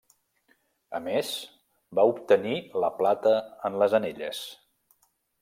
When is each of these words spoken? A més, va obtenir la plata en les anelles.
A 0.99 1.01
més, 1.07 1.29
va 1.99 2.05
obtenir 2.13 2.57
la 2.85 2.91
plata 3.03 3.35
en 3.71 3.79
les 3.83 3.97
anelles. 4.01 4.43